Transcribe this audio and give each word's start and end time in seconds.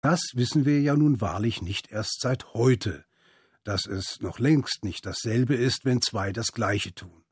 Das 0.00 0.20
wissen 0.34 0.64
wir 0.64 0.80
ja 0.80 0.94
nun 0.94 1.20
wahrlich 1.20 1.60
nicht 1.60 1.90
erst 1.90 2.20
seit 2.20 2.54
heute, 2.54 3.04
dass 3.64 3.86
es 3.86 4.20
noch 4.20 4.38
längst 4.38 4.84
nicht 4.84 5.04
dasselbe 5.04 5.56
ist, 5.56 5.84
wenn 5.84 6.00
zwei 6.00 6.32
das 6.32 6.52
Gleiche 6.52 6.94
tun. 6.94 7.24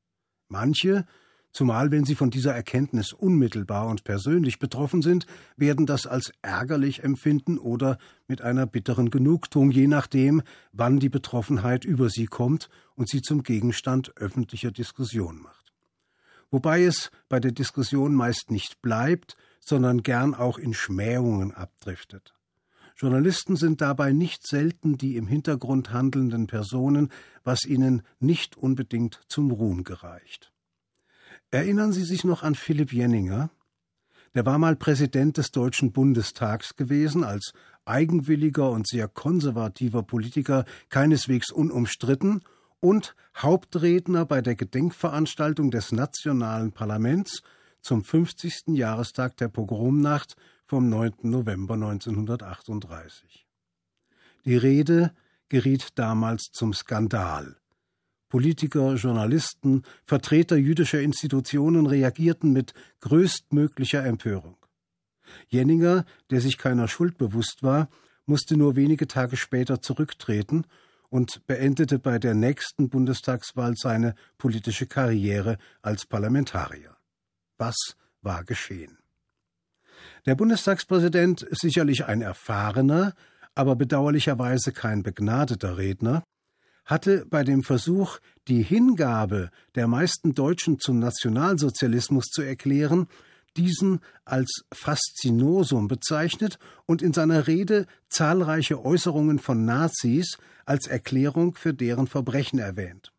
Manche, 0.49 1.07
zumal 1.52 1.92
wenn 1.92 2.05
sie 2.05 2.17
von 2.17 2.31
dieser 2.31 2.55
Erkenntnis 2.55 3.13
unmittelbar 3.13 3.87
und 3.87 4.02
persönlich 4.02 4.58
betroffen 4.58 5.00
sind, 5.00 5.26
werden 5.57 5.87
das 5.87 6.08
als 6.08 6.33
ärgerlich 6.42 7.05
empfinden 7.05 7.58
oder 7.58 7.99
mit 8.27 8.43
einer 8.43 8.67
bitteren 8.67 9.11
Genugtuung, 9.11 9.71
je 9.71 9.87
nachdem, 9.87 10.43
wann 10.73 10.98
die 10.98 11.09
Betroffenheit 11.09 11.85
über 11.85 12.11
sie 12.11 12.27
kommt 12.27 12.69
und 12.96 13.09
sie 13.09 13.23
zum 13.23 13.45
Gegenstand 13.45 14.17
öffentlicher 14.17 14.73
Diskussion 14.73 15.39
macht. 15.41 15.73
Wobei 16.51 16.85
es 16.85 17.11
bei 17.29 17.39
der 17.39 17.53
Diskussion 17.53 18.14
meist 18.14 18.51
nicht 18.51 18.83
bleibt, 18.83 19.37
sondern 19.61 20.03
gern 20.03 20.35
auch 20.35 20.59
in 20.59 20.75
Schmähungen 20.75 21.53
abdriftet. 21.53 22.36
Journalisten 22.97 23.57
sind 23.57 23.83
dabei 23.83 24.12
nicht 24.12 24.47
selten 24.47 24.97
die 24.97 25.16
im 25.16 25.27
Hintergrund 25.27 25.93
handelnden 25.93 26.47
Personen, 26.47 27.11
was 27.45 27.66
ihnen 27.66 28.03
nicht 28.20 28.57
unbedingt 28.57 29.20
zum 29.29 29.51
Ruhm 29.51 29.84
gereicht. 29.84 30.51
Erinnern 31.51 31.93
Sie 31.93 32.05
sich 32.05 32.25
noch 32.25 32.43
an 32.43 32.55
Philipp 32.55 32.95
Jenninger? 32.95 33.51
Der 34.34 34.47
war 34.47 34.59
mal 34.59 34.77
Präsident 34.77 35.37
des 35.37 35.51
Deutschen 35.51 35.93
Bundestags 35.93 36.75
gewesen, 36.75 37.23
als 37.23 37.53
eigenwilliger 37.84 38.70
und 38.70 38.89
sehr 38.89 39.09
konservativer 39.09 40.03
Politiker 40.03 40.65
keineswegs 40.89 41.51
unumstritten 41.51 42.42
und 42.81 43.15
Hauptredner 43.37 44.25
bei 44.25 44.41
der 44.41 44.55
Gedenkveranstaltung 44.55 45.70
des 45.70 45.92
nationalen 45.92 46.73
Parlaments 46.73 47.42
zum 47.81 48.03
50. 48.03 48.69
Jahrestag 48.69 49.37
der 49.37 49.48
Pogromnacht 49.48 50.37
vom 50.66 50.88
9. 50.88 51.12
November 51.23 51.75
1938. 51.75 53.47
Die 54.45 54.56
Rede 54.56 55.12
geriet 55.48 55.91
damals 55.95 56.51
zum 56.52 56.72
Skandal. 56.72 57.56
Politiker, 58.28 58.94
Journalisten, 58.94 59.84
Vertreter 60.05 60.56
jüdischer 60.56 61.00
Institutionen 61.00 61.87
reagierten 61.87 62.53
mit 62.53 62.75
größtmöglicher 63.00 64.05
Empörung. 64.05 64.56
Jenninger, 65.48 66.05
der 66.31 66.41
sich 66.41 66.59
keiner 66.59 66.89
Schuld 66.89 67.19
bewusst 67.19 67.62
war, 67.62 67.89
musste 68.27 68.56
nur 68.56 68.75
wenige 68.75 69.06
Tage 69.06 69.37
später 69.37 69.81
zurücktreten 69.81 70.64
und 71.09 71.47
beendete 71.47 72.00
bei 72.00 72.19
der 72.19 72.34
nächsten 72.34 72.89
Bundestagswahl 72.89 73.75
seine 73.77 74.17
politische 74.39 74.87
Karriere 74.87 75.59
als 75.83 76.06
Parlamentarier. 76.06 76.97
Was 77.56 77.97
war 78.22 78.42
geschehen? 78.42 78.98
Der 80.27 80.34
Bundestagspräsident 80.34 81.42
ist 81.42 81.60
sicherlich 81.60 82.06
ein 82.06 82.20
erfahrener, 82.20 83.14
aber 83.55 83.77
bedauerlicherweise 83.77 84.72
kein 84.72 85.05
begnadeter 85.05 85.78
Redner, 85.78 86.24
hatte 86.84 87.24
bei 87.27 87.44
dem 87.44 87.62
Versuch, 87.62 88.19
die 88.48 88.62
Hingabe 88.62 89.50
der 89.77 89.86
meisten 89.86 90.34
Deutschen 90.34 90.80
zum 90.80 90.98
Nationalsozialismus 90.98 92.27
zu 92.27 92.42
erklären, 92.42 93.06
diesen 93.56 94.00
als 94.24 94.64
Faszinosum 94.72 95.86
bezeichnet 95.86 96.58
und 96.86 97.02
in 97.02 97.12
seiner 97.12 97.47
Rede 97.47 97.86
zahlreiche 98.08 98.84
Äußerungen 98.84 99.38
von 99.38 99.64
Nazis 99.64 100.38
als 100.64 100.88
Erklärung 100.88 101.54
für 101.54 101.72
deren 101.72 102.08
Verbrechen 102.08 102.58
erwähnt. 102.58 103.12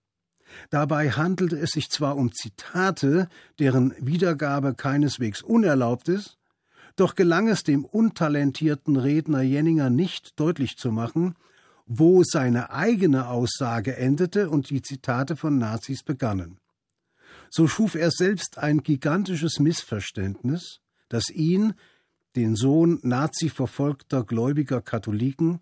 Dabei 0.70 1.12
handelte 1.12 1.58
es 1.58 1.72
sich 1.72 1.90
zwar 1.90 2.18
um 2.18 2.34
Zitate, 2.34 3.30
deren 3.60 3.94
Wiedergabe 4.00 4.76
keineswegs 4.76 5.42
unerlaubt 5.42 6.10
ist, 6.10 6.38
doch 6.98 7.16
gelang 7.16 7.48
es 7.48 7.64
dem 7.64 7.86
untalentierten 7.86 8.98
Redner 8.98 9.42
Jenninger 9.42 9.90
nicht 9.90 10.40
deutlich 10.40 10.78
zu 10.78 10.92
machen, 10.92 11.36
wo 11.86 12.24
seine 12.24 12.72
eigene 12.72 13.30
Aussage 13.30 13.96
endete 13.96 14.50
und 14.50 14.70
die 14.70 14.82
Zitate 14.82 15.36
von 15.36 15.58
Nazis 15.58 16.04
begannen. 16.04 16.60
So 17.50 17.68
schuf 17.68 17.96
er 17.96 18.12
selbst 18.12 18.58
ein 18.58 18.84
gigantisches 18.84 19.60
Missverständnis, 19.60 20.82
das 21.08 21.30
ihn, 21.30 21.74
den 22.36 22.56
Sohn 22.56 23.00
nazi-verfolgter 23.04 24.24
gläubiger 24.24 24.82
Katholiken, 24.82 25.60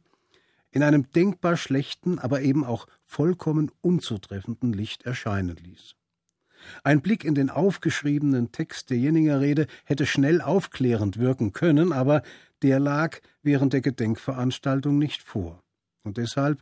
in 0.72 0.84
einem 0.84 1.10
denkbar 1.12 1.58
schlechten, 1.58 2.18
aber 2.18 2.42
eben 2.42 2.66
auch 2.66 2.88
vollkommen 3.06 3.72
unzutreffenden 3.82 4.74
Licht 4.74 5.04
erscheinen 5.04 5.56
ließ. 5.56 5.96
Ein 6.84 7.02
Blick 7.02 7.24
in 7.24 7.36
den 7.36 7.50
aufgeschriebenen 7.50 8.52
Text 8.52 8.90
der 8.90 8.98
Jenninger 8.98 9.42
Rede 9.42 9.68
hätte 9.84 10.06
schnell 10.06 10.42
aufklärend 10.42 11.20
wirken 11.20 11.54
können, 11.54 11.92
aber 11.92 12.22
der 12.62 12.80
lag 12.80 13.20
während 13.44 13.74
der 13.74 13.82
Gedenkveranstaltung 13.82 14.98
nicht 14.98 15.22
vor. 15.22 15.64
Und 16.04 16.18
deshalb 16.18 16.62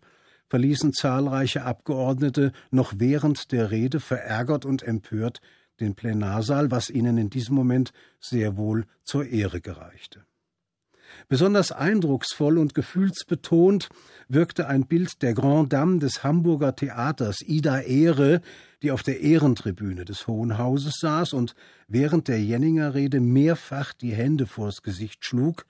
verließen 0.50 0.94
zahlreiche 0.94 1.64
Abgeordnete 1.64 2.52
noch 2.72 2.94
während 2.98 3.52
der 3.52 3.72
Rede 3.72 4.00
verärgert 4.00 4.66
und 4.66 4.84
empört 4.84 5.42
den 5.80 5.96
Plenarsaal, 5.96 6.72
was 6.72 6.90
ihnen 6.90 7.18
in 7.18 7.30
diesem 7.30 7.56
Moment 7.56 7.92
sehr 8.20 8.58
wohl 8.58 8.86
zur 9.04 9.26
Ehre 9.26 9.62
gereichte. 9.62 10.26
Besonders 11.28 11.72
eindrucksvoll 11.72 12.58
und 12.58 12.74
gefühlsbetont 12.74 13.90
wirkte 14.28 14.68
ein 14.68 14.86
Bild 14.86 15.22
der 15.22 15.34
Grand 15.34 15.72
Dame 15.72 16.00
des 16.00 16.24
Hamburger 16.24 16.76
Theaters 16.76 17.42
Ida 17.42 17.80
Ehre, 17.82 18.42
die 18.82 18.92
auf 18.92 19.04
der 19.04 19.22
Ehrentribüne 19.22 20.06
des 20.06 20.28
Hohen 20.28 20.58
Hauses 20.58 20.96
saß 21.00 21.34
und 21.34 21.56
während 21.88 22.28
der 22.28 22.42
Jenninger 22.42 22.94
Rede 22.94 23.20
mehrfach 23.20 23.94
die 23.94 24.14
Hände 24.14 24.46
vors 24.46 24.82
Gesicht 24.82 25.26
schlug, 25.26 25.66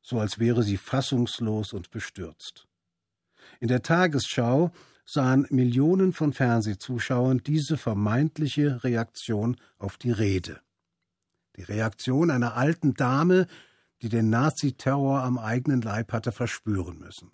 so 0.00 0.18
als 0.18 0.38
wäre 0.38 0.62
sie 0.62 0.76
fassungslos 0.76 1.72
und 1.72 1.90
bestürzt. 1.90 2.66
In 3.60 3.68
der 3.68 3.82
Tagesschau 3.82 4.72
sahen 5.04 5.46
Millionen 5.50 6.12
von 6.12 6.32
Fernsehzuschauern 6.32 7.42
diese 7.44 7.76
vermeintliche 7.76 8.82
Reaktion 8.84 9.56
auf 9.78 9.96
die 9.96 10.12
Rede. 10.12 10.60
Die 11.56 11.62
Reaktion 11.62 12.30
einer 12.30 12.56
alten 12.56 12.94
Dame, 12.94 13.46
die 14.02 14.08
den 14.08 14.30
Naziterror 14.30 15.22
am 15.22 15.38
eigenen 15.38 15.80
Leib 15.80 16.12
hatte 16.12 16.32
verspüren 16.32 16.98
müssen. 16.98 17.30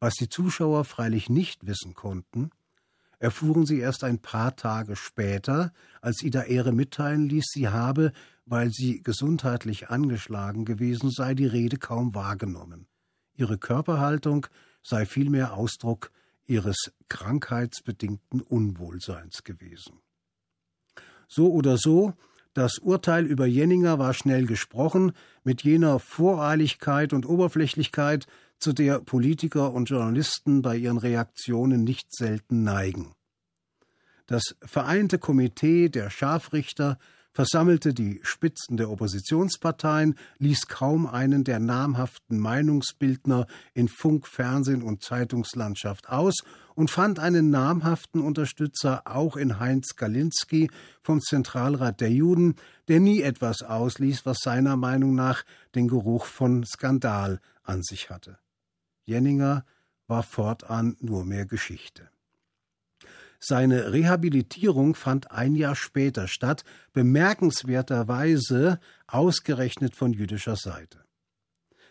Was 0.00 0.14
die 0.14 0.28
Zuschauer 0.28 0.84
freilich 0.84 1.30
nicht 1.30 1.66
wissen 1.66 1.94
konnten, 1.94 2.50
erfuhren 3.18 3.66
sie 3.66 3.78
erst 3.78 4.04
ein 4.04 4.20
paar 4.20 4.56
Tage 4.56 4.96
später, 4.96 5.72
als 6.00 6.22
Ida 6.22 6.42
Ehre 6.42 6.72
mitteilen 6.72 7.28
ließ, 7.28 7.46
sie 7.52 7.68
habe, 7.68 8.12
weil 8.46 8.70
sie 8.70 9.02
gesundheitlich 9.02 9.90
angeschlagen 9.90 10.64
gewesen 10.64 11.10
sei, 11.10 11.34
die 11.34 11.46
Rede 11.46 11.78
kaum 11.78 12.14
wahrgenommen. 12.14 12.86
Ihre 13.34 13.58
Körperhaltung 13.58 14.46
sei 14.82 15.06
vielmehr 15.06 15.54
Ausdruck 15.54 16.12
ihres 16.46 16.92
krankheitsbedingten 17.08 18.40
Unwohlseins 18.40 19.44
gewesen. 19.44 20.00
So 21.28 21.52
oder 21.52 21.76
so, 21.76 22.14
das 22.58 22.78
Urteil 22.78 23.24
über 23.24 23.46
Jenninger 23.46 24.00
war 24.00 24.12
schnell 24.14 24.44
gesprochen, 24.44 25.12
mit 25.44 25.62
jener 25.62 26.00
Voreiligkeit 26.00 27.12
und 27.12 27.24
Oberflächlichkeit, 27.24 28.26
zu 28.58 28.72
der 28.72 28.98
Politiker 28.98 29.72
und 29.72 29.88
Journalisten 29.88 30.60
bei 30.62 30.76
ihren 30.76 30.98
Reaktionen 30.98 31.84
nicht 31.84 32.12
selten 32.12 32.64
neigen. 32.64 33.14
Das 34.26 34.56
Vereinte 34.60 35.20
Komitee 35.20 35.88
der 35.88 36.10
Scharfrichter 36.10 36.98
versammelte 37.32 37.94
die 37.94 38.20
Spitzen 38.22 38.76
der 38.76 38.90
Oppositionsparteien, 38.90 40.16
ließ 40.38 40.66
kaum 40.66 41.06
einen 41.06 41.44
der 41.44 41.60
namhaften 41.60 42.38
Meinungsbildner 42.38 43.46
in 43.74 43.88
Funk, 43.88 44.26
Fernsehen 44.26 44.82
und 44.82 45.02
Zeitungslandschaft 45.02 46.08
aus 46.08 46.42
und 46.74 46.90
fand 46.90 47.18
einen 47.18 47.50
namhaften 47.50 48.20
Unterstützer 48.20 49.02
auch 49.04 49.36
in 49.36 49.58
Heinz 49.58 49.96
Galinski 49.96 50.70
vom 51.02 51.20
Zentralrat 51.20 52.00
der 52.00 52.10
Juden, 52.10 52.56
der 52.88 53.00
nie 53.00 53.22
etwas 53.22 53.62
ausließ, 53.62 54.26
was 54.26 54.38
seiner 54.38 54.76
Meinung 54.76 55.14
nach 55.14 55.44
den 55.74 55.88
Geruch 55.88 56.24
von 56.24 56.64
Skandal 56.64 57.40
an 57.62 57.82
sich 57.82 58.10
hatte. 58.10 58.38
Jenninger 59.04 59.64
war 60.06 60.22
fortan 60.22 60.96
nur 61.00 61.24
mehr 61.24 61.46
Geschichte. 61.46 62.08
Seine 63.40 63.92
Rehabilitierung 63.92 64.94
fand 64.94 65.30
ein 65.30 65.54
Jahr 65.54 65.76
später 65.76 66.26
statt, 66.26 66.64
bemerkenswerterweise 66.92 68.80
ausgerechnet 69.06 69.94
von 69.94 70.12
jüdischer 70.12 70.56
Seite. 70.56 71.04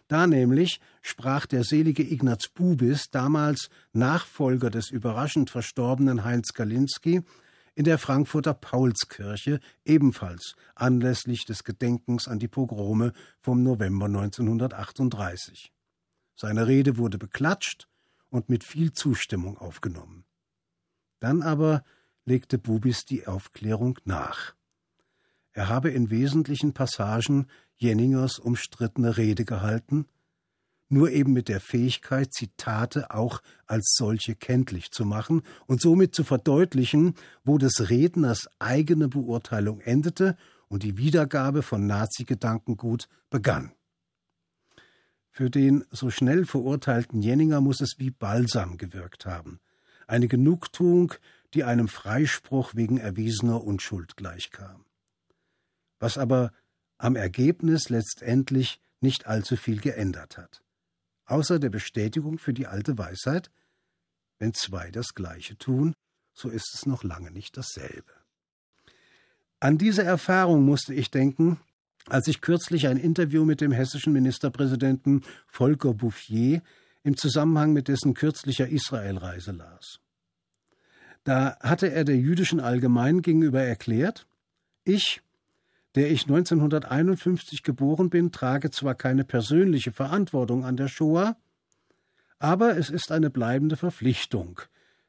Da 0.09 0.27
nämlich 0.27 0.79
sprach 1.01 1.45
der 1.45 1.63
selige 1.63 2.03
Ignaz 2.03 2.47
Bubis, 2.47 3.09
damals 3.11 3.69
Nachfolger 3.94 4.69
des 4.69 4.89
überraschend 4.89 5.49
verstorbenen 5.49 6.23
Heinz 6.23 6.53
Galinski, 6.53 7.23
in 7.75 7.83
der 7.83 7.97
Frankfurter 7.97 8.53
Paulskirche, 8.53 9.59
ebenfalls 9.85 10.55
anlässlich 10.75 11.45
des 11.45 11.63
Gedenkens 11.63 12.27
an 12.27 12.39
die 12.39 12.47
Pogrome 12.47 13.13
vom 13.39 13.61
November 13.63 14.05
1938. 14.05 15.71
Seine 16.35 16.67
Rede 16.67 16.97
wurde 16.97 17.17
beklatscht 17.17 17.88
und 18.29 18.49
mit 18.49 18.63
viel 18.63 18.94
Zustimmung 18.94 19.57
aufgenommen. 19.57 20.26
Dann 21.19 21.41
aber 21.41 21.83
legte 22.25 22.57
Bubis 22.57 23.05
die 23.05 23.27
Aufklärung 23.27 23.99
nach. 24.05 24.53
Er 25.53 25.69
habe 25.69 25.89
in 25.89 26.09
wesentlichen 26.09 26.73
Passagen 26.73 27.47
Jenningers 27.77 28.37
umstrittene 28.39 29.17
Rede 29.17 29.45
gehalten, 29.45 30.05
nur 30.89 31.11
eben 31.11 31.33
mit 31.33 31.49
der 31.49 31.59
Fähigkeit, 31.59 32.33
Zitate 32.33 33.11
auch 33.11 33.41
als 33.65 33.95
solche 33.97 34.35
kenntlich 34.35 34.91
zu 34.91 35.03
machen 35.05 35.41
und 35.65 35.81
somit 35.81 36.15
zu 36.15 36.23
verdeutlichen, 36.23 37.15
wo 37.43 37.57
des 37.57 37.89
Redners 37.89 38.47
eigene 38.59 39.09
Beurteilung 39.09 39.81
endete 39.81 40.37
und 40.69 40.83
die 40.83 40.97
Wiedergabe 40.97 41.61
von 41.61 41.87
Nazi-Gedankengut 41.87 43.09
begann. 43.29 43.71
Für 45.29 45.49
den 45.49 45.85
so 45.91 46.09
schnell 46.09 46.45
verurteilten 46.45 47.21
Jenninger 47.21 47.61
muss 47.61 47.81
es 47.81 47.95
wie 47.97 48.09
Balsam 48.09 48.77
gewirkt 48.77 49.25
haben. 49.25 49.59
Eine 50.07 50.27
Genugtuung, 50.27 51.13
die 51.54 51.63
einem 51.63 51.88
Freispruch 51.88 52.75
wegen 52.75 52.98
erwiesener 52.98 53.63
Unschuld 53.63 54.18
gleichkam. 54.18 54.86
Was 56.00 56.18
aber 56.18 56.51
am 56.98 57.15
Ergebnis 57.15 57.89
letztendlich 57.89 58.80
nicht 59.00 59.27
allzu 59.27 59.56
viel 59.56 59.80
geändert 59.80 60.38
hat 60.38 60.63
außer 61.27 61.59
der 61.59 61.69
Bestätigung 61.69 62.39
für 62.39 62.54
die 62.54 62.68
alte 62.68 62.98
Weisheit, 62.98 63.51
wenn 64.39 64.54
zwei 64.54 64.89
das 64.92 65.13
Gleiche 65.13 65.57
tun, 65.57 65.94
so 66.33 66.50
ist 66.50 66.74
es 66.74 66.86
noch 66.86 67.04
lange 67.04 67.31
nicht 67.31 67.57
dasselbe. 67.57 68.12
An 69.59 69.77
diese 69.77 70.04
Erfahrung 70.04 70.63
musste 70.63 70.94
ich 70.94 71.12
denken, 71.12 71.59
als 72.07 72.27
ich 72.27 72.42
kürzlich 72.42 72.88
ein 72.88 72.98
Interview 72.98 73.44
mit 73.44 73.59
dem 73.59 73.71
hessischen 73.71 74.13
Ministerpräsidenten 74.13 75.24
Volker 75.48 75.94
Bouffier 75.94 76.62
im 77.07 77.15
Zusammenhang 77.15 77.71
mit 77.71 77.88
dessen 77.88 78.13
kürzlicher 78.13 78.68
Israelreise 78.68 79.54
las. 79.54 80.00
Da 81.24 81.57
hatte 81.62 81.89
er 81.89 82.04
der 82.04 82.18
jüdischen 82.18 82.59
Allgemein 82.59 83.21
gegenüber 83.21 83.62
erklärt, 83.62 84.27
ich, 84.83 85.21
der 85.95 86.12
ich 86.12 86.24
1951 86.24 87.63
geboren 87.63 88.09
bin, 88.09 88.33
trage 88.33 88.71
zwar 88.71 88.94
keine 88.94 89.24
persönliche 89.24 89.94
Verantwortung 89.94 90.65
an 90.65 90.75
der 90.75 90.89
Shoah, 90.89 91.38
aber 92.39 92.77
es 92.77 92.89
ist 92.89 93.12
eine 93.13 93.30
bleibende 93.30 93.77
Verpflichtung, 93.77 94.59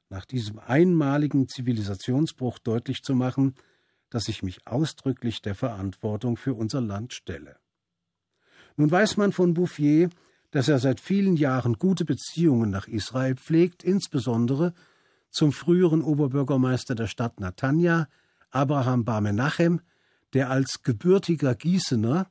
nach 0.08 0.24
diesem 0.24 0.60
einmaligen 0.60 1.48
Zivilisationsbruch 1.48 2.60
deutlich 2.60 3.02
zu 3.02 3.16
machen, 3.16 3.54
dass 4.08 4.28
ich 4.28 4.44
mich 4.44 4.64
ausdrücklich 4.68 5.42
der 5.42 5.56
Verantwortung 5.56 6.36
für 6.36 6.54
unser 6.54 6.80
Land 6.80 7.12
stelle. 7.12 7.56
Nun 8.76 8.88
weiß 8.88 9.16
man 9.16 9.32
von 9.32 9.54
Bouffier, 9.54 10.10
dass 10.50 10.68
er 10.68 10.78
seit 10.78 11.00
vielen 11.00 11.36
Jahren 11.36 11.74
gute 11.74 12.04
Beziehungen 12.04 12.70
nach 12.70 12.88
Israel 12.88 13.36
pflegt, 13.36 13.82
insbesondere 13.82 14.74
zum 15.30 15.52
früheren 15.52 16.02
Oberbürgermeister 16.02 16.94
der 16.94 17.06
Stadt 17.06 17.40
Natanja, 17.40 18.08
Abraham 18.50 19.04
Bar 19.04 19.20
Menachem, 19.20 19.80
der 20.32 20.50
als 20.50 20.82
gebürtiger 20.82 21.54
Gießener 21.54 22.30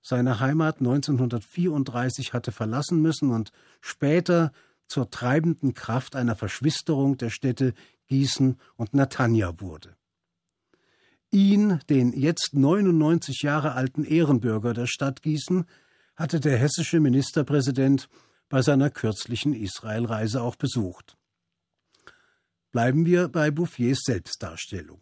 seine 0.00 0.40
Heimat 0.40 0.78
1934 0.78 2.32
hatte 2.32 2.52
verlassen 2.52 3.02
müssen 3.02 3.30
und 3.30 3.52
später 3.80 4.52
zur 4.86 5.10
treibenden 5.10 5.74
Kraft 5.74 6.16
einer 6.16 6.36
Verschwisterung 6.36 7.18
der 7.18 7.30
Städte 7.30 7.74
Gießen 8.06 8.56
und 8.76 8.94
Natanja 8.94 9.60
wurde. 9.60 9.96
Ihn, 11.30 11.80
den 11.90 12.14
jetzt 12.14 12.54
99 12.54 13.42
Jahre 13.42 13.72
alten 13.72 14.04
Ehrenbürger 14.04 14.72
der 14.72 14.86
Stadt 14.86 15.20
Gießen, 15.20 15.66
hatte 16.18 16.40
der 16.40 16.58
hessische 16.58 17.00
Ministerpräsident 17.00 18.08
bei 18.48 18.62
seiner 18.62 18.90
kürzlichen 18.90 19.54
Israelreise 19.54 20.42
auch 20.42 20.56
besucht. 20.56 21.16
Bleiben 22.70 23.06
wir 23.06 23.28
bei 23.28 23.50
Bouffiers 23.50 24.00
Selbstdarstellung. 24.04 25.00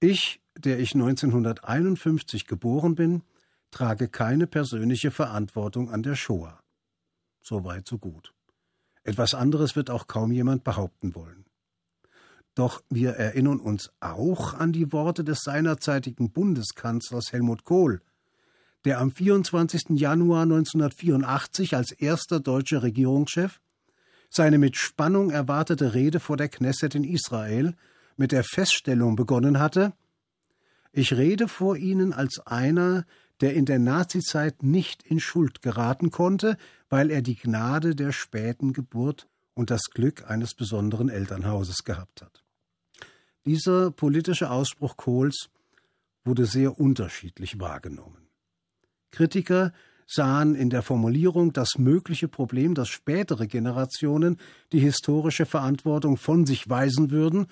Ich 0.00 0.40
der 0.56 0.78
ich 0.78 0.94
1951 0.94 2.46
geboren 2.46 2.94
bin, 2.94 3.22
trage 3.70 4.08
keine 4.08 4.46
persönliche 4.46 5.10
Verantwortung 5.10 5.90
an 5.90 6.02
der 6.02 6.14
Shoah. 6.14 6.60
So 7.42 7.64
weit, 7.64 7.86
so 7.86 7.98
gut. 7.98 8.32
Etwas 9.02 9.34
anderes 9.34 9.76
wird 9.76 9.90
auch 9.90 10.06
kaum 10.06 10.32
jemand 10.32 10.64
behaupten 10.64 11.14
wollen. 11.14 11.44
Doch 12.54 12.82
wir 12.88 13.10
erinnern 13.10 13.58
uns 13.58 13.90
auch 14.00 14.54
an 14.54 14.72
die 14.72 14.92
Worte 14.92 15.24
des 15.24 15.40
seinerzeitigen 15.42 16.30
Bundeskanzlers 16.30 17.32
Helmut 17.32 17.64
Kohl, 17.64 18.00
der 18.84 19.00
am 19.00 19.10
24. 19.10 19.90
Januar 19.90 20.42
1984 20.42 21.76
als 21.76 21.92
erster 21.92 22.40
deutscher 22.40 22.82
Regierungschef 22.82 23.60
seine 24.30 24.58
mit 24.58 24.76
Spannung 24.76 25.30
erwartete 25.30 25.94
Rede 25.94 26.18
vor 26.18 26.36
der 26.36 26.48
Knesset 26.48 26.96
in 26.96 27.04
Israel 27.04 27.76
mit 28.16 28.32
der 28.32 28.42
Feststellung 28.42 29.14
begonnen 29.14 29.60
hatte, 29.60 29.92
ich 30.96 31.12
rede 31.12 31.48
vor 31.48 31.76
Ihnen 31.76 32.12
als 32.12 32.38
einer, 32.46 33.04
der 33.40 33.54
in 33.54 33.64
der 33.64 33.80
Nazizeit 33.80 34.62
nicht 34.62 35.02
in 35.02 35.18
Schuld 35.18 35.60
geraten 35.60 36.12
konnte, 36.12 36.56
weil 36.88 37.10
er 37.10 37.20
die 37.20 37.34
Gnade 37.34 37.96
der 37.96 38.12
späten 38.12 38.72
Geburt 38.72 39.28
und 39.54 39.70
das 39.70 39.90
Glück 39.90 40.30
eines 40.30 40.54
besonderen 40.54 41.08
Elternhauses 41.08 41.84
gehabt 41.84 42.22
hat. 42.22 42.44
Dieser 43.44 43.90
politische 43.90 44.50
Ausspruch 44.50 44.96
Kohls 44.96 45.48
wurde 46.24 46.46
sehr 46.46 46.78
unterschiedlich 46.78 47.58
wahrgenommen. 47.58 48.23
Kritiker 49.14 49.72
sahen 50.06 50.54
in 50.54 50.70
der 50.70 50.82
Formulierung 50.82 51.52
das 51.52 51.78
mögliche 51.78 52.28
Problem, 52.28 52.74
dass 52.74 52.88
spätere 52.88 53.46
Generationen 53.46 54.38
die 54.72 54.80
historische 54.80 55.46
Verantwortung 55.46 56.16
von 56.16 56.46
sich 56.46 56.68
weisen 56.68 57.10
würden 57.10 57.46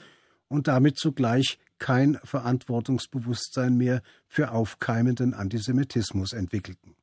und 0.49 0.69
damit 0.69 0.99
zugleich 0.99 1.59
kein 1.79 2.19
Verantwortungsbewusstsein 2.25 3.77
mehr 3.77 4.03
für 4.27 4.51
aufkeimenden 4.51 5.35
Antisemitismus 5.35 6.33
entwickelten. 6.33 6.95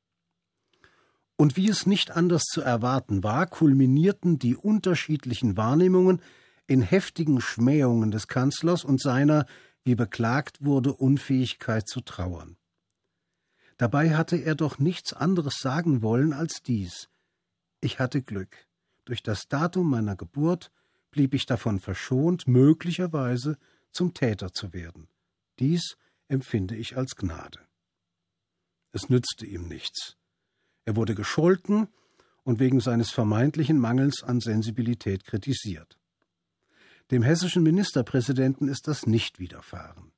Und 1.36 1.56
wie 1.56 1.70
es 1.70 1.86
nicht 1.86 2.12
anders 2.12 2.44
zu 2.44 2.62
erwarten 2.62 3.24
war, 3.24 3.48
kulminierten 3.48 4.40
die 4.40 4.58
unterschiedlichen 4.58 5.56
Wahrnehmungen 5.56 6.22
in 6.68 6.82
heftigen 6.82 7.42
Schmähungen 7.42 8.12
des 8.12 8.28
Kanzlers 8.28 8.84
und 8.84 9.02
seiner, 9.02 9.46
wie 9.84 9.96
beklagt 9.96 10.64
wurde, 10.64 10.94
Unfähigkeit 10.94 11.88
zu 11.88 12.02
trauern. 12.02 12.59
Dabei 13.80 14.14
hatte 14.14 14.36
er 14.36 14.56
doch 14.56 14.78
nichts 14.78 15.14
anderes 15.14 15.60
sagen 15.60 16.02
wollen 16.02 16.34
als 16.34 16.62
dies 16.62 17.10
Ich 17.80 17.98
hatte 17.98 18.22
Glück. 18.22 18.68
Durch 19.06 19.24
das 19.24 19.48
Datum 19.48 19.90
meiner 19.90 20.18
Geburt 20.18 20.70
blieb 21.12 21.34
ich 21.34 21.46
davon 21.46 21.80
verschont, 21.80 22.46
möglicherweise 22.46 23.58
zum 23.94 24.14
Täter 24.14 24.52
zu 24.52 24.74
werden. 24.74 25.08
Dies 25.60 25.96
empfinde 26.28 26.76
ich 26.76 26.98
als 26.98 27.16
Gnade. 27.16 27.60
Es 28.92 29.08
nützte 29.08 29.46
ihm 29.46 29.70
nichts. 29.70 30.18
Er 30.84 30.98
wurde 30.98 31.16
gescholten 31.16 31.88
und 32.44 32.60
wegen 32.60 32.82
seines 32.82 33.12
vermeintlichen 33.12 33.80
Mangels 33.80 34.24
an 34.24 34.42
Sensibilität 34.42 35.24
kritisiert. 35.24 35.98
Dem 37.12 37.24
hessischen 37.24 37.64
Ministerpräsidenten 37.64 38.68
ist 38.68 38.90
das 38.90 39.06
nicht 39.06 39.40
widerfahren. 39.40 40.12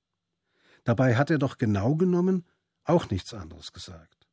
Dabei 0.83 1.15
hat 1.15 1.29
er 1.29 1.37
doch 1.37 1.59
genau 1.59 1.93
genommen 1.95 2.43
auch 2.83 3.09
nichts 3.09 3.33
anderes 3.33 3.73
gesagt. 3.73 4.27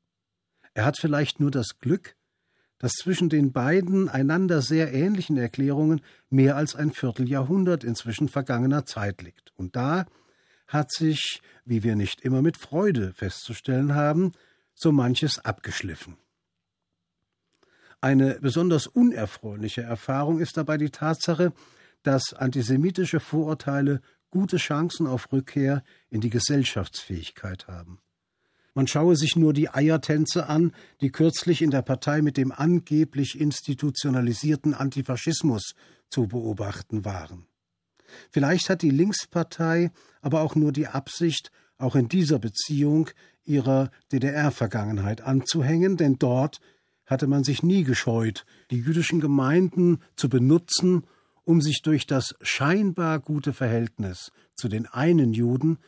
Er 0.75 0.85
hat 0.85 0.99
vielleicht 0.99 1.41
nur 1.41 1.51
das 1.51 1.79
Glück, 1.79 2.17
dass 2.79 2.93
zwischen 2.93 3.29
den 3.29 3.53
beiden 3.53 4.09
einander 4.09 4.63
sehr 4.63 4.93
ähnlichen 4.93 5.37
Erklärungen 5.37 6.01
mehr 6.31 6.57
als 6.57 6.77
ein 6.77 6.93
Vierteljahrhundert 6.93 7.83
inzwischen 7.85 8.29
vergangener 8.29 8.87
Zeit 8.87 9.21
liegt. 9.23 9.53
Und 9.57 9.75
da 9.75 10.07
hat 10.69 10.93
sich, 10.93 11.41
wie 11.65 11.83
wir 11.83 11.97
nicht 11.97 12.21
immer 12.21 12.43
mit 12.43 12.57
Freude 12.57 13.13
festzustellen 13.15 13.95
haben, 13.95 14.33
so 14.75 14.93
manches 14.93 15.45
abgeschliffen. 15.45 16.17
Eine 18.01 18.39
besonders 18.41 18.87
unerfreuliche 18.87 19.83
Erfahrung 19.83 20.39
ist 20.39 20.57
dabei 20.57 20.77
die 20.77 20.91
Tatsache, 20.91 21.53
dass 22.05 22.33
antisemitische 22.33 23.19
Vorurteile 23.19 24.01
gute 24.31 24.59
Chancen 24.59 25.09
auf 25.09 25.33
Rückkehr 25.33 25.83
in 26.11 26.21
die 26.21 26.31
Gesellschaftsfähigkeit 26.31 27.67
haben. 27.67 28.01
Man 28.79 28.87
schaue 28.87 29.17
sich 29.17 29.35
nur 29.35 29.55
die 29.55 29.71
Eiertänze 29.71 30.49
an, 30.49 30.71
die 31.01 31.11
kürzlich 31.11 31.63
in 31.63 31.73
der 31.73 31.83
Partei 31.83 32.23
mit 32.23 32.37
dem 32.37 32.53
angeblich 32.53 33.41
institutionalisierten 33.41 34.73
Antifaschismus 34.73 35.75
zu 36.11 36.29
beobachten 36.29 37.05
waren. 37.05 37.49
Vielleicht 38.31 38.71
hat 38.71 38.83
die 38.83 38.91
Linkspartei 38.91 39.91
aber 40.23 40.43
auch 40.43 40.55
nur 40.55 40.71
die 40.71 40.87
Absicht, 40.87 41.51
auch 41.77 41.97
in 41.97 42.09
dieser 42.09 42.39
Beziehung 42.39 43.11
ihrer 43.43 43.91
DDR-Vergangenheit 44.13 45.23
anzuhängen, 45.23 45.97
denn 45.97 46.21
dort 46.21 46.61
hatte 47.05 47.27
man 47.27 47.43
sich 47.43 47.65
nie 47.65 47.83
gescheut, 47.83 48.47
die 48.71 48.79
jüdischen 48.79 49.19
Gemeinden 49.19 49.99
zu 50.15 50.29
benutzen, 50.29 51.03
um 51.43 51.61
sich 51.61 51.83
durch 51.83 52.07
das 52.07 52.37
scheinbar 52.43 53.19
gute 53.19 53.53
Verhältnis 53.53 54.31
zu 54.55 54.69
den 54.69 54.87
einen 54.87 55.33
Juden 55.33 55.79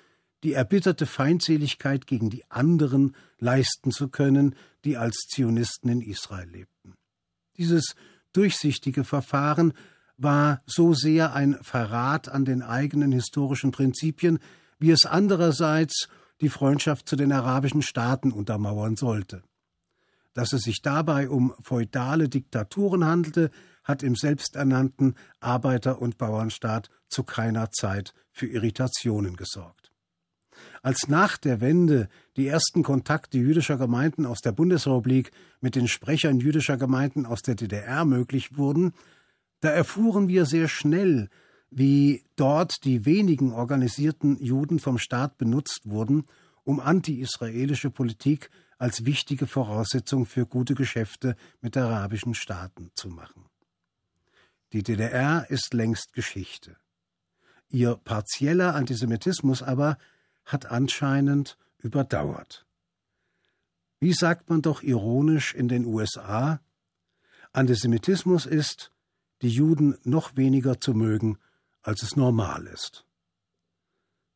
die 0.43 0.55
erbitterte 0.55 1.07
Feindseligkeit 1.07 2.07
gegen 2.07 2.31
die 2.31 2.51
anderen 2.51 3.15
leisten 3.39 3.91
zu 3.91 4.09
können, 4.09 4.55
die 4.85 4.97
als 4.97 5.27
Zionisten 5.29 5.91
in 5.91 6.01
Israel 6.01 6.49
lebten. 6.49 6.95
Dieses 7.57 7.95
durchsichtige 8.33 9.05
Verfahren 9.05 9.75
war 10.17 10.63
so 10.67 10.95
sehr 10.95 11.35
ein 11.35 11.59
Verrat 11.63 12.29
an 12.29 12.45
den 12.45 12.63
eigenen 12.63 13.13
historischen 13.13 13.71
Prinzipien, 13.71 14.39
wie 14.79 14.91
es 14.91 15.05
andererseits 15.05 16.09
die 16.41 16.49
Freundschaft 16.49 17.09
zu 17.09 17.17
den 17.17 17.33
arabischen 17.33 17.83
Staaten 17.83 18.33
untermauern 18.33 18.97
sollte. 18.97 19.43
Dass 20.33 20.53
es 20.53 20.63
sich 20.63 20.81
dabei 20.81 21.29
um 21.29 21.55
feudale 21.63 22.29
Diktaturen 22.29 23.05
handelte, 23.05 23.51
hat 23.83 24.03
im 24.03 24.15
selbsternannten 24.15 25.17
Arbeiter- 25.41 26.01
und 26.01 26.19
Bauernstaat 26.19 26.89
zu 27.09 27.25
keiner 27.25 27.71
Zeit 27.71 28.15
für 28.31 28.47
Irritationen 28.47 29.37
gesorgt. 29.37 29.80
Als 30.83 31.09
nach 31.09 31.37
der 31.37 31.61
Wende 31.61 32.09
die 32.37 32.47
ersten 32.47 32.83
Kontakte 32.83 33.39
jüdischer 33.39 33.77
Gemeinden 33.77 34.27
aus 34.27 34.41
der 34.41 34.53
Bundesrepublik 34.53 35.31
mit 35.61 35.75
den 35.75 35.89
Sprechern 35.89 36.41
jüdischer 36.41 36.77
Gemeinden 36.77 37.27
aus 37.27 37.43
der 37.43 37.55
DDR 37.55 38.05
möglich 38.05 38.57
wurden, 38.57 38.93
da 39.61 39.71
erfuhren 39.71 40.29
wir 40.29 40.47
sehr 40.47 40.69
schnell, 40.69 41.29
wie 41.71 42.25
dort 42.37 42.85
die 42.85 43.05
wenigen 43.05 43.53
organisierten 43.53 44.43
Juden 44.43 44.79
vom 44.79 44.99
Staat 44.99 45.39
benutzt 45.39 45.83
wurden, 45.85 46.25
um 46.65 46.81
anti-israelische 46.81 47.91
Politik 47.91 48.51
als 48.79 49.05
wichtige 49.05 49.47
Voraussetzung 49.47 50.27
für 50.27 50.47
gute 50.47 50.75
Geschäfte 50.75 51.37
mit 51.61 51.77
arabischen 51.77 52.35
Staaten 52.35 52.91
zu 52.95 53.09
machen. 53.09 53.45
Die 54.73 54.83
DDR 54.83 55.47
ist 55.51 55.75
längst 55.75 56.13
Geschichte. 56.13 56.77
Ihr 57.69 57.97
partieller 57.97 58.75
Antisemitismus 58.75 59.63
aber 59.63 59.99
hat 60.53 60.67
anscheinend 60.67 61.57
überdauert. 61.79 62.67
Wie 64.01 64.13
sagt 64.13 64.49
man 64.49 64.63
doch 64.63 64.83
ironisch 64.83 65.55
in 65.55 65.69
den 65.69 65.85
USA? 65.85 66.61
Antisemitismus 67.53 68.47
ist, 68.47 68.93
die 69.43 69.49
Juden 69.49 69.99
noch 70.05 70.37
weniger 70.37 70.81
zu 70.81 70.95
mögen, 70.95 71.39
als 71.83 72.03
es 72.03 72.17
normal 72.17 72.67
ist. 72.67 73.07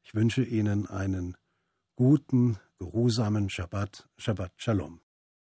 Ich 0.02 0.14
wünsche 0.14 0.42
Ihnen 0.42 0.86
einen 0.86 1.36
guten, 1.96 2.58
geruhsamen 2.78 3.50
Shabbat, 3.50 4.08
Shabbat 4.16 4.52
Shalom. 4.56 5.03